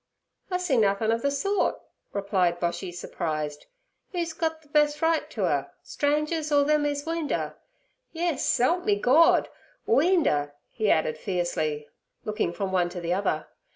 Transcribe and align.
'I 0.49 0.57
see 0.57 0.77
nuthin' 0.77 1.11
ov 1.11 1.21
ther 1.21 1.29
sort' 1.29 1.79
replied 2.11 2.59
Boshy, 2.59 2.91
surprised. 2.91 3.67
'Oo's 4.15 4.33
gut 4.33 4.59
ther 4.63 4.69
best 4.69 4.99
right 4.99 5.29
to 5.29 5.43
'er—strangers 5.45 6.51
or 6.51 6.63
them 6.63 6.87
ez 6.87 7.05
weaned 7.05 7.31
'er? 7.31 7.53
Yes, 8.11 8.43
s'elp 8.43 8.83
me 8.83 8.95
Gord, 8.99 9.47
weaned 9.85 10.25
'er!' 10.27 10.53
he 10.71 10.89
added 10.89 11.19
fiercely, 11.19 11.87
looking 12.25 12.51
from 12.51 12.71
one 12.71 12.89
to 12.89 12.99
the 12.99 13.13
other. 13.13 13.45